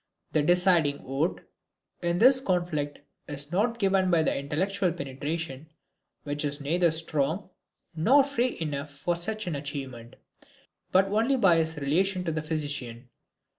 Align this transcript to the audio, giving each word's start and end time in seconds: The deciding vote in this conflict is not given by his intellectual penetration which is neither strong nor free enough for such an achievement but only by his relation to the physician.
The 0.31 0.41
deciding 0.41 1.03
vote 1.03 1.47
in 2.01 2.17
this 2.17 2.39
conflict 2.41 3.01
is 3.27 3.51
not 3.51 3.77
given 3.77 4.09
by 4.09 4.23
his 4.23 4.29
intellectual 4.29 4.91
penetration 4.91 5.69
which 6.23 6.43
is 6.43 6.59
neither 6.59 6.89
strong 6.89 7.51
nor 7.95 8.23
free 8.23 8.57
enough 8.59 8.89
for 8.89 9.15
such 9.15 9.45
an 9.45 9.53
achievement 9.55 10.15
but 10.91 11.05
only 11.05 11.35
by 11.35 11.57
his 11.57 11.77
relation 11.77 12.23
to 12.23 12.31
the 12.31 12.41
physician. 12.41 13.09